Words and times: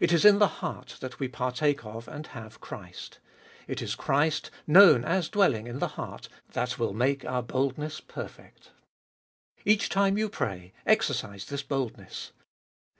It 0.00 0.12
is 0.12 0.24
in 0.24 0.40
the 0.40 0.48
heart 0.58 0.96
that 1.00 1.20
we 1.20 1.28
partake 1.28 1.84
of 1.84 2.08
and 2.08 2.26
have 2.26 2.58
Christ; 2.60 3.20
it 3.68 3.80
is 3.80 3.94
Christ, 3.94 4.50
known 4.66 5.04
as 5.04 5.28
dwelling 5.28 5.68
in 5.68 5.78
the 5.78 5.86
heart, 5.94 6.28
that 6.54 6.76
will 6.76 6.92
make 6.92 7.24
our 7.24 7.40
boldness 7.44 8.00
perfect. 8.00 8.72
2. 9.58 9.62
Each 9.66 9.88
time 9.88 10.18
you 10.18 10.28
pray, 10.28 10.72
exercise 10.84 11.44
this 11.46 11.62
boldness. 11.62 12.32